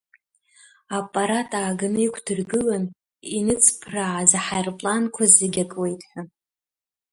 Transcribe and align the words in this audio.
Аппарат 0.99 1.49
ааганы 1.59 1.99
иқәдыргылан, 2.05 2.83
иныҵԥрааз 3.37 4.31
аҳаирпланқәа 4.39 5.23
зегьы 5.37 5.61
акуеит 5.65 6.01
ҳәа. 6.09 6.21